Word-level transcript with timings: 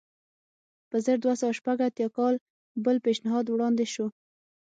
په 0.89 0.97
زر 1.05 1.17
دوه 1.23 1.33
سوه 1.41 1.53
شپږ 1.59 1.77
اتیا 1.87 2.07
کال 2.17 2.35
بل 2.85 2.97
پېشنهاد 3.05 3.45
وړاندې 3.49 3.85
شو. 3.93 4.07